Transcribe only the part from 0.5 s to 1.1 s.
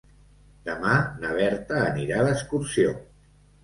Demà